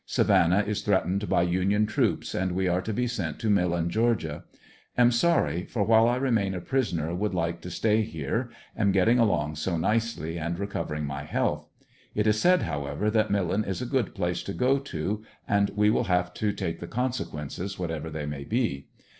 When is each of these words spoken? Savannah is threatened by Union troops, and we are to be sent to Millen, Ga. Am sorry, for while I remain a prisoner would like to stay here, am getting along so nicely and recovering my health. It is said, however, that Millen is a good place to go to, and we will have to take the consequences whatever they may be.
Savannah 0.07 0.63
is 0.65 0.81
threatened 0.81 1.29
by 1.29 1.43
Union 1.43 1.85
troops, 1.85 2.33
and 2.33 2.53
we 2.53 2.67
are 2.67 2.81
to 2.81 2.91
be 2.91 3.05
sent 3.05 3.37
to 3.37 3.51
Millen, 3.51 3.87
Ga. 3.87 4.15
Am 4.97 5.11
sorry, 5.11 5.63
for 5.67 5.83
while 5.83 6.07
I 6.07 6.15
remain 6.15 6.55
a 6.55 6.59
prisoner 6.59 7.13
would 7.13 7.35
like 7.35 7.61
to 7.61 7.69
stay 7.69 8.01
here, 8.01 8.49
am 8.75 8.91
getting 8.93 9.19
along 9.19 9.57
so 9.57 9.77
nicely 9.77 10.39
and 10.39 10.57
recovering 10.57 11.05
my 11.05 11.21
health. 11.21 11.67
It 12.15 12.25
is 12.25 12.41
said, 12.41 12.63
however, 12.63 13.11
that 13.11 13.29
Millen 13.29 13.63
is 13.63 13.79
a 13.79 13.85
good 13.85 14.15
place 14.15 14.41
to 14.41 14.53
go 14.53 14.79
to, 14.79 15.23
and 15.47 15.69
we 15.75 15.91
will 15.91 16.05
have 16.05 16.33
to 16.33 16.51
take 16.51 16.79
the 16.79 16.87
consequences 16.87 17.77
whatever 17.77 18.09
they 18.09 18.25
may 18.25 18.43
be. 18.43 18.87